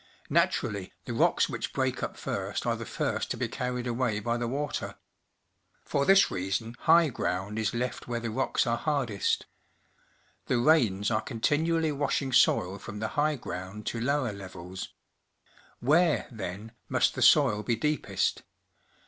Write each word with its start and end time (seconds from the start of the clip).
Naturally, 0.31 0.93
the 1.05 1.13
rocks 1.13 1.47
which 1.47 1.73
break 1.73 2.01
up 2.01 2.17
first 2.17 2.65
are 2.65 2.75
the 2.75 2.87
first 2.87 3.29
to 3.29 3.37
be 3.37 3.47
carried 3.47 3.85
away 3.85 4.19
by 4.19 4.35
the 4.35 4.47
water. 4.47 4.95
For 5.85 6.07
this 6.07 6.31
reason 6.31 6.73
high 6.79 7.09
ground 7.09 7.59
is 7.59 7.75
left 7.75 8.07
where 8.07 8.19
the 8.19 8.31
rocks 8.31 8.65
are 8.65 8.77
hardest. 8.77 9.45
The 10.47 10.57
rains 10.57 11.11
are 11.11 11.21
continually 11.21 11.91
washing 11.91 12.33
soil 12.33 12.79
from 12.79 12.97
the 12.97 13.09
high 13.09 13.35
ground 13.35 13.85
to 13.93 14.01
lower 14.01 14.33
levels. 14.33 14.91
AMiere, 15.83 16.25
then, 16.31 16.71
must 16.89 17.13
the 17.13 17.21
soil 17.21 17.61
be 17.61 17.75
deepest? 17.75 18.41